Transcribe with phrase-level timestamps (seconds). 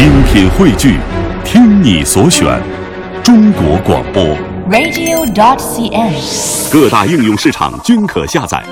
[0.00, 0.98] 精品汇聚，
[1.44, 2.58] 听你所选，
[3.22, 4.24] 中国广播。
[4.70, 6.72] radio.dot.cn，。
[6.72, 8.64] 各大应用市场均可下载。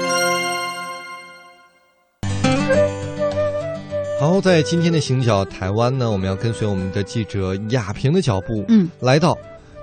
[4.18, 9.36] 好，在今天的行脚台湾呢，我们要跟随我们的记者亚平的脚步，嗯，来到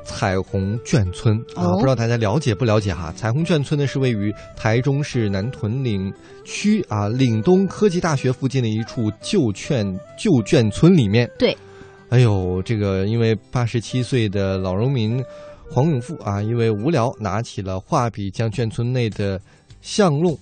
[0.05, 3.11] 彩虹眷村啊，哦不知道大家了解不了解哈？
[3.17, 6.13] 彩虹眷村呢是位于台中市南屯岭
[6.45, 9.83] 区啊岭东科技大学附近的一处旧眷
[10.17, 11.29] 旧眷村里面。
[11.37, 11.57] 对，
[12.09, 15.21] 哎呦，这个因为八十七岁的老农民
[15.69, 19.41] 黄永富啊，因为无聊拿起了画笔，将眷村内的
[19.81, 20.37] 巷弄。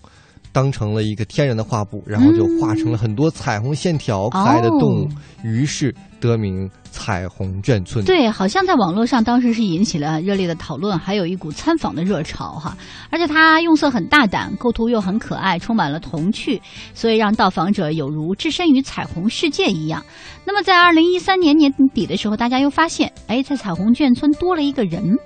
[0.51, 5.09] 当成了一个天然的画布，然后就画成了很多彩虹线条、可爱的动物，哦
[5.43, 6.69] 于是得名
[7.03, 8.05] 彩虹眷村。
[8.05, 12.77] 对，好像在网络上当时是引起了热烈的讨论，还有一股参访的热潮哈。
[13.09, 16.61] 而且它用色很大胆，构图又很可爱，充满了童趣，
[16.93, 20.01] 所以让到访者有如置身于彩虹世界一样。
[20.45, 25.17] 那么在二零一三年年底的时候，大家又发现，哎，在彩虹眷村多了一个人。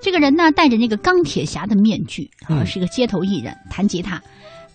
[0.00, 4.18] 这个人呢，戴着那个钢铁侠的面具啊，嗯是个街头艺人，弹吉他。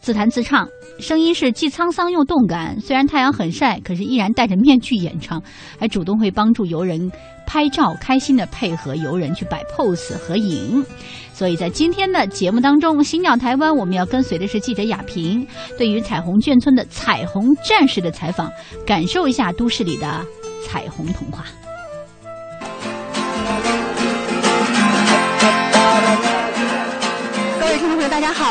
[0.02, 0.68] 自弹自唱，
[1.00, 2.80] 声音是既沧桑又动感。
[2.80, 5.42] 虽然太阳很晒，可是依然戴着面具演唱，
[5.78, 7.12] 还主动会帮助游人
[7.46, 10.84] 拍照，开心的配合游人去摆 pose 合影。
[11.34, 15.46] 所以在今天的节目当中，《新鸟台湾》我们要跟随的是记者雅萍，
[15.78, 18.50] 对于彩虹眷村的彩虹战士的采访，
[18.86, 20.26] 感受一下都市里的
[20.66, 21.46] 彩虹童话。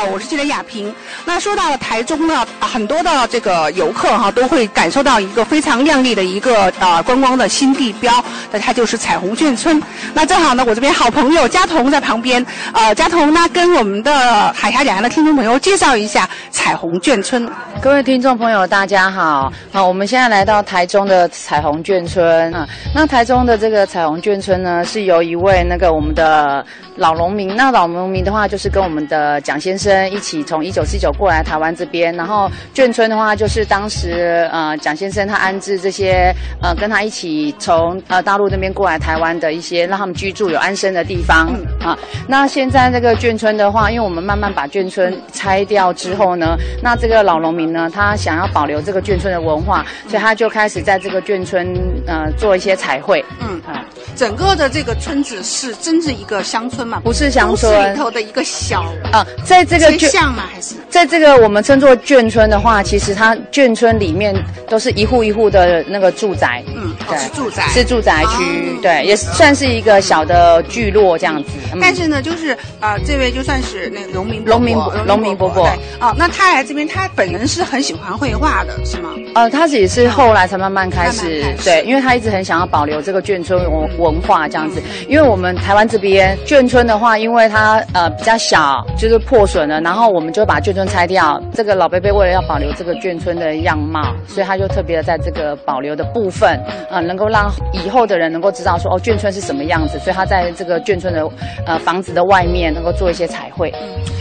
[0.05, 0.93] 我是记者亚萍。
[1.25, 9.81] 那说到台中呢，很多的这个游客哈、都会感受到一个非常亮丽的一个呃观光的新地标，那它就是彩虹眷村。
[10.13, 17.49] 那正好呢，我这边好朋友佳彤在旁边，呃，佳彤呢跟我们的海峡两岸的听众朋友介绍一下彩虹眷村。
[17.81, 19.51] 各位听众朋友，大家好！
[19.71, 22.67] 好，我们现在来到台中的彩虹眷村啊。
[22.93, 41.47] 那台中的这个彩虹眷村呢，是由一位那个我们的老农民，那老农民的话就是跟我们的蒋先生一起从一九四九过来台湾这边，然后眷村的话就是当时呃蒋先生他安置这些呃跟他一起从呃大陆那边过来台湾的一些让他们居住有安身的地方
[41.81, 41.97] 啊。
[42.27, 51.75] 那现在这个眷村的话，因为我们慢慢把眷村拆掉之后呢，那这个老农民呢，他想要保留这个眷村的文化，所以他就开始在这个眷村
[52.05, 53.23] 呃做一些彩绘。
[53.39, 53.83] 嗯，啊，
[54.17, 56.99] 整个的这个村子是真是一个乡村嘛？
[57.03, 60.43] 不是乡村里头的一个小啊，在这个巷吗？
[60.51, 60.75] 还是？
[60.89, 64.35] 在这个我们称作眷村的话，其实它眷村里面
[64.67, 71.51] 都是一户一户的那个住宅，嗯，哦对是住宅，是住宅区，哦对，也算是一个小的聚落这样子。
[71.73, 79.11] 嗯但是呢，就是呃，这位就算是那个农民农民伯农民伯伯对哦，那他来这边，他本人是很喜欢绘画的，是吗？
[79.35, 83.59] 呃，他也是后来才慢慢开始，对，因为他一直很想要保留这个眷村
[83.99, 84.81] 文文化这样子。
[85.07, 91.41] 因为我们台湾这边眷村的话，因为它呃比较小，就是破损了，然后我们就把眷村拆掉。
[91.53, 96.59] 这个老贝贝为了要保留这个眷村的样貌，所以他就特别的在这个保留的部分，
[96.89, 101.27] 呃，能够让以后的人能够知道说哦眷村是什么样子，所以他在这个眷村的
[101.65, 103.73] 呃房子的外面能够做一些彩绘。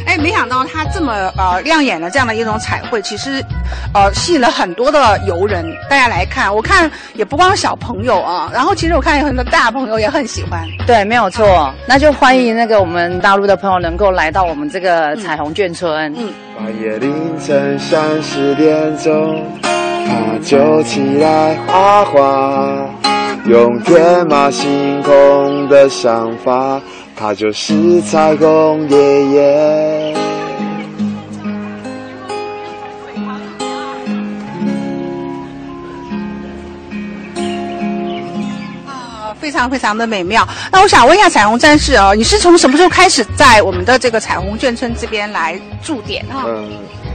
[0.07, 3.45] 哎，没想到他这么呃亮眼的这样的一种彩绘，其实
[3.93, 6.55] 呃吸引了很多的游人，大家来看。
[6.55, 10.67] 我看也不光小朋友啊，然后其实我看有很多大朋友也很喜欢。
[10.87, 11.71] 对，没有错。
[11.87, 16.15] 那就欢迎那个我们大陆的朋友能够来到我们这个彩虹眷村。
[16.17, 22.89] 嗯半夜凌晨三四点钟，他就起来画画，
[23.45, 26.81] 用天马行空的想法，
[27.15, 30.16] 他就是彩虹爷爷。
[39.57, 40.47] 常非常的美妙。
[40.71, 46.45] 那我想问一下彩虹战士哦，你是从什么时候开始在我们的这个彩虹眷村这边来驻点啊？
[46.47, 46.71] 嗯，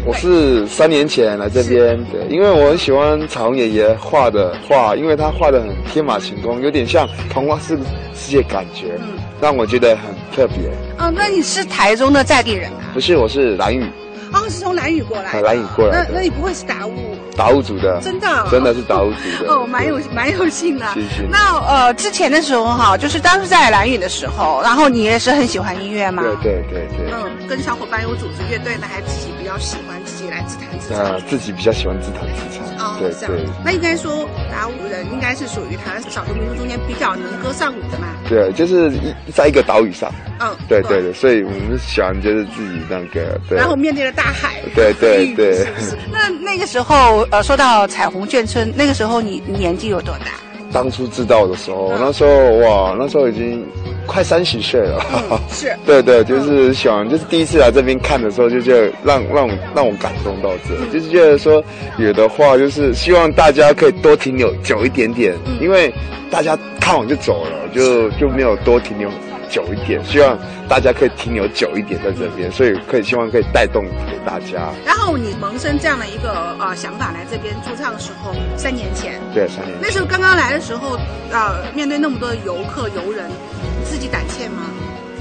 [0.05, 7.77] 我是三年前来这边的，因为我很喜欢彩虹爷爷画的画，因为他画的很天马行空，有点像童话世
[8.15, 10.69] 世界感觉，嗯让我觉得很特别。
[10.99, 12.93] 哦，那你是台中的在地人啊？
[12.93, 13.83] 不是，我是蓝屿，
[14.31, 15.41] 哦，是从兰屿过来的。
[15.41, 16.93] 蓝屿过来，那那你不会是达悟？
[17.41, 19.51] 达悟族的，真的哦真的是达悟族的。
[19.51, 20.85] 哦，蛮有蛮有幸的。
[20.93, 26.21] 谢谢那呃，之前的时候哈，就是当时在蓝雨的时候，然后你也是很喜欢音乐吗？
[26.21, 27.11] 对对对对。
[27.11, 32.65] 嗯，跟小伙伴有组织乐队呢，还自己比较较喜欢自己来自弹自呃唱？，自己比较喜欢自弹自唱。
[32.79, 33.45] 哦，对对。
[33.65, 38.07] 那应该说达悟人应该是属于台湾少数民族中间比较能歌善舞的嘛。
[38.29, 40.09] 对，就是一在一个岛屿上，
[40.39, 43.57] 嗯，对对对，所以我们喜欢就是自己那个对。
[43.57, 45.97] 然后面对着大海，对对对 是不是？
[46.11, 50.27] 那那个时候，呃，说到彩虹眷村，那个时候你你年纪有多大？
[50.71, 53.67] 当初知道的时候，嗯那时候哇，那时候已经
[54.11, 54.99] 快三十岁了。
[55.31, 55.73] 嗯， 是。
[55.85, 60.91] 对对，就是想，就是第一次来这边看的时候，就觉得让让我让我感动到这，嗯。
[60.91, 61.63] 就是觉得说
[61.97, 65.57] 有的话，就是希望大家可以多停留久一点点，嗯。
[65.61, 65.93] 因为
[66.29, 69.09] 大家看完就走了，就就没有多停留
[69.49, 70.37] 久一点，希望
[70.67, 74.69] 大家可以停留久一点在这边，所以可以希望可以带动给大家。
[74.85, 80.97] 然后你萌生这样的一个呃想法来这边驻唱的时候，三年前，对，三年那时候刚刚来的时候，
[81.31, 83.29] 呃，面对那么多的游客游人，
[83.60, 83.60] 你
[83.91, 84.63] 自己胆怯吗？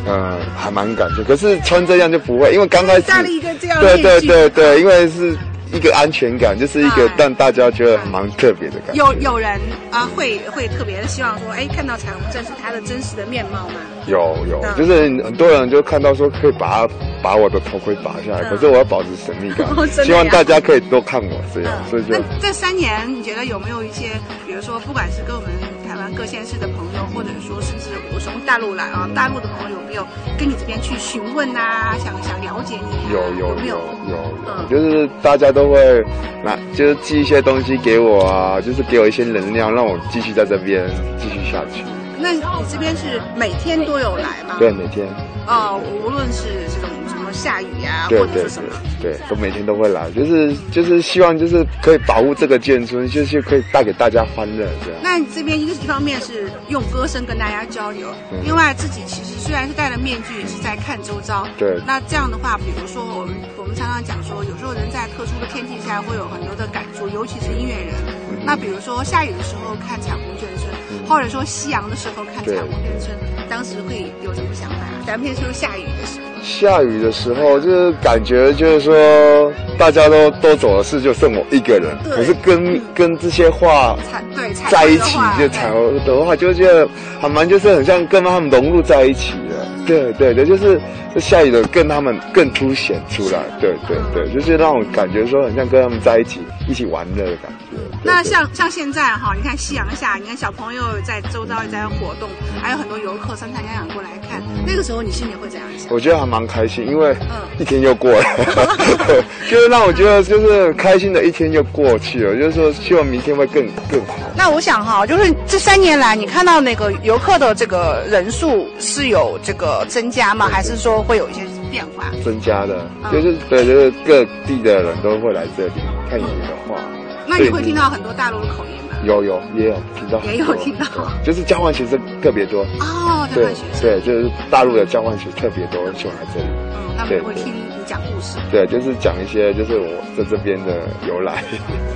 [0.07, 5.37] 嗯，还蛮感觉，可是穿这样就不会，因为刚开始加了一个这样对对对对，因为是
[5.73, 9.05] 一个安全感，就是一个哎让大家觉得蛮特别的感觉。
[9.05, 13.75] 有有人啊、会会特别希望说，哎，看到彩虹镇是他的真实的面貌吗？
[14.07, 14.19] 有
[14.49, 19.69] 有嗯，就是很多人就看到说可以把它把我的头盔拔下来，嗯可是我要保持神秘感
[20.03, 24.09] 希望大家可以多看我这样，所以就那这三年，你觉得有没有一些，
[24.47, 25.51] 比如说，不管是跟我们
[25.91, 30.07] 台湾各县市的朋友，或者说甚至我从大陆来啊，大陆的朋友有没有
[30.39, 33.11] 跟你这边去询问呐、想想了解你、啊？
[33.11, 33.77] 有有没有
[34.09, 34.69] 有？
[34.71, 36.01] 就是大家都会
[36.45, 40.89] 拿，就是寄一些东西给我啊，就是给我一些能量，让我继续在这边
[41.19, 41.83] 继续下去。
[42.17, 42.41] 那你
[42.71, 44.55] 这边是每天都有来吗？
[44.61, 44.71] 对，。
[44.71, 45.09] 每天，
[45.49, 47.00] 哦，无论是这种什
[47.31, 48.69] 么下雨啊，对对对或者是什么，
[49.01, 55.01] 对，都每天都会来，就是就是希望就是可以保护这个建村，就是可以带给大家欢乐这样。
[55.03, 61.47] 那你这边一个一方面是用歌声跟大家交流，嗯另外自己其实虽然是戴了面具，也是在看周遭。
[61.57, 67.95] 对那这样的话，比如说我们我们常常讲说，有时候人在特殊的天气下会有很多的感触，尤其是音乐人。
[68.07, 73.15] 嗯那比如说下雨的时候看彩虹眷村，或者说夕阳的时候看彩虹眷村，
[73.51, 74.77] 当时会有什么想法？
[75.07, 81.97] 咱们现在说下雨的时候，下雨的时候，就是感觉就是说，大家都都走了，是就剩我一个人。
[82.05, 83.97] 可是跟跟这些话
[84.35, 86.89] 对在一起就彩虹的话，就觉得
[87.21, 89.67] 还蛮就是很像跟他们融入在一起的。
[89.87, 90.81] 对对对，就是
[91.15, 93.41] 就下雨的跟他们更凸显出来。
[93.61, 96.41] 对对对，就是让我感觉说很像跟他们在一起
[96.71, 97.77] 一起玩乐的感觉。
[98.05, 102.29] 那像像现在哈，你看夕阳下，你看小朋友在周遭也在活动，
[102.63, 105.89] 还有很多游客三三两两过来看，那个时候你心里会怎样想？
[105.91, 108.25] 我觉得还蛮开心，因为嗯一天又过了，
[109.51, 114.15] 就是让我觉得就是开心的一天就过去了，就是说希望明天会更更好。
[114.37, 120.49] 那我想哈，就是这三年来，你看到那个游客的这个人数是有这个增加吗？
[120.49, 121.41] 还是说会有一些
[121.71, 122.11] 变化？
[122.25, 123.13] 增加的，嗯。
[123.13, 125.73] 就是对，就是各地的人都会来这里
[126.09, 126.81] 看你的话，
[127.27, 128.97] 那你会听到很多大陆的口音吗？
[129.05, 130.85] 有有也有听到也有听到。
[131.25, 138.37] 就是交换学生特别多，哦，台对湾学生，对，就是大陆的交换学生特别多，喜欢来这里，嗯，他们对会听你讲故事。
[138.51, 141.43] 对，就是讲一些就是我在这边的由来，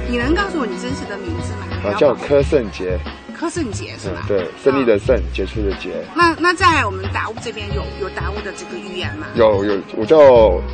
[0.09, 1.91] 你能告诉我你真实的名字吗？
[1.91, 2.99] 啊，叫柯胜杰，
[3.35, 5.91] 柯圣杰是吧？，嗯对，胜利的胜，杰出的杰。
[6.15, 9.27] 那那在我们达悟这边有有达悟的这个语言吗？
[9.35, 10.19] 有有，我叫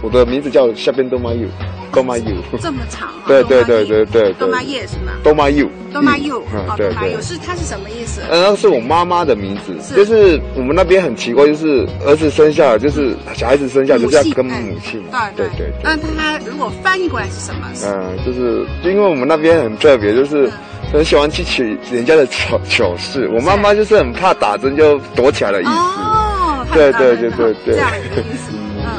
[0.02, 1.48] 我的名字叫下边东妈 you，
[1.92, 3.24] 东妈 you，这么长啊？
[3.26, 5.12] 对对对对对对东妈叶是吗？
[5.24, 7.20] 东妈 you，东妈 you，嗯哦，对对。
[7.22, 8.20] 是它是什么意思？
[8.30, 15.02] 呃，那是我妈妈的名字，就是我们那边很奇怪，就是儿子生下来，就是小孩子生下来就是要跟哎母亲，
[15.36, 17.68] 对对对那它如果翻译过来是什么？
[17.74, 20.52] 是嗯，就是就因为我们那边很特别，就是嗯
[20.92, 23.28] 很喜欢去取人家的糗糗事。
[23.32, 25.70] 我妈妈就是很怕打针就躲起来的意思。
[25.70, 28.52] 哦，对对对对对这样的一个意思。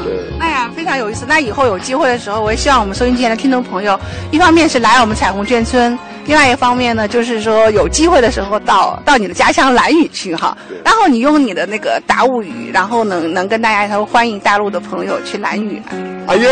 [0.04, 1.24] 对哎呀，非常有意思。
[1.28, 3.98] 那以后有机会的时候，我也希望我们收音机前的听众朋友，
[4.30, 15.80] 一方面是来我们彩虹眷村，另外一方面呢，就是说有机会的时候到到你的家乡兰屿去哈对，然后你用你的那个达悟语，然后能能跟大家说欢迎大陆的朋友去兰屿。
[16.26, 16.50] 哎呦，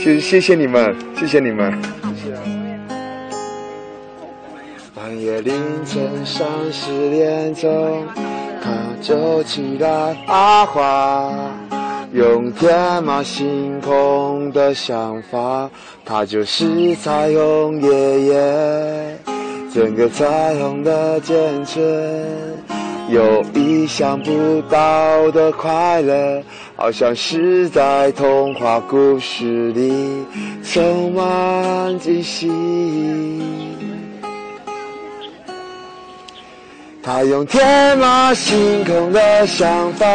[0.00, 1.72] 谢谢谢你们，谢谢你们。
[5.02, 5.52] 半夜凌
[5.84, 8.06] 晨三四点钟，
[8.62, 11.32] 他就起来阿花，
[12.12, 15.68] 用天马行空的想法，
[16.04, 19.18] 他就是彩虹爷爷。
[19.74, 21.82] 整个彩虹的眷村，
[23.08, 26.40] 有意想不到的快乐，
[26.76, 30.24] 好像是在童话故事里，
[30.62, 32.48] 充满惊喜。
[37.04, 40.06] 他用天马行空的想法，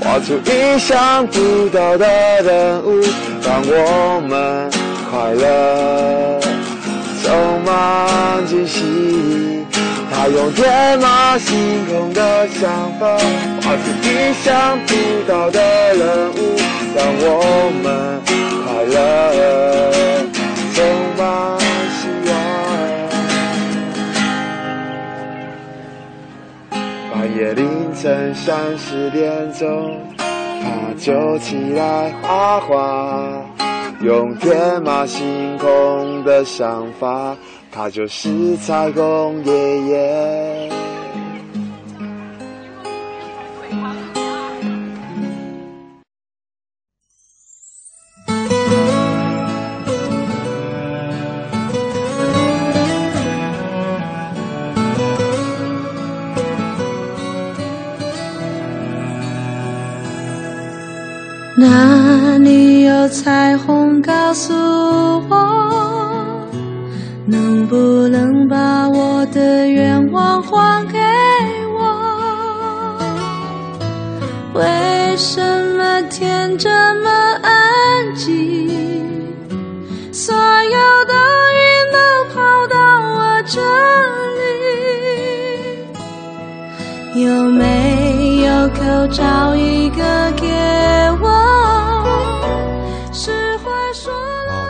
[0.00, 2.06] 画出意想不到的
[2.42, 3.00] 人物，
[3.42, 4.70] 让我们
[5.10, 6.38] 快乐，
[7.24, 9.66] 充满惊喜。
[10.12, 13.18] 他用天马行空的想法，
[13.62, 14.94] 画出意想不
[15.28, 16.56] 到的人物，
[16.94, 18.22] 让我们
[18.64, 18.96] 快乐，
[27.38, 33.46] 夜凌晨三四点钟，他就起来画画，
[34.00, 37.36] 用天马行空的想法，
[37.70, 40.77] 他就是彩虹爷爷。
[61.60, 64.00] 哪里有彩虹？
[64.00, 64.54] 告诉
[65.28, 66.46] 我，
[67.26, 70.96] 能不能把我的愿望还给
[71.76, 71.82] 我？
[74.54, 75.42] 为什
[75.76, 76.70] 么天这
[77.02, 77.10] 么
[77.42, 78.70] 安静？
[80.12, 81.14] 所有的
[81.58, 81.98] 云都
[82.32, 82.76] 跑到
[83.16, 83.60] 我这
[87.16, 90.04] 里，有没有口罩一个
[90.36, 90.46] 给
[91.20, 91.26] 我？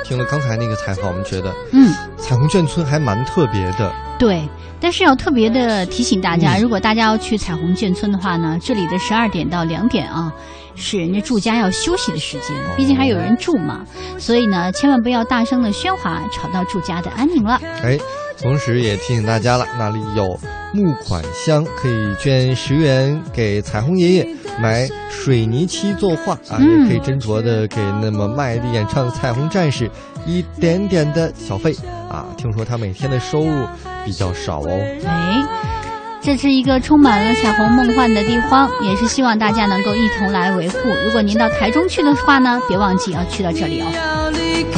[0.09, 3.93] 听了刚才那个采访，我们觉得嗯，彩虹眷村还蛮特别的。
[4.19, 4.49] 对。
[4.81, 10.33] 但是要特别的提醒大家，嗯如果大家要去彩虹眷村的话呢，这里的十二点到两点啊，
[10.77, 13.85] 是人家住家要休息的时间，毕竟还有人住嘛，
[14.19, 17.61] 所以呢，千万不要大声的喧哗，吵到住家的安宁了。
[17.83, 17.99] 哎，
[18.41, 20.39] 同时也提醒大家了，那里有
[20.73, 24.29] 募款箱，可以捐十元给彩虹爷爷
[24.61, 29.91] 买水泥漆作画啊，嗯也可以斟酌的给那么卖力演唱的彩虹战士
[30.25, 31.75] 一点点的小费
[32.09, 32.27] 啊。
[32.37, 33.67] 听说他每天的收入
[34.05, 34.81] 比较少哦。
[35.07, 35.43] 哎，
[36.21, 40.79] 这是一个充满了彩虹梦幻的地方，也是希望大家能够一同来维护。
[41.05, 44.28] 如果您到台中去的话呢，别忘记要去到这里哦。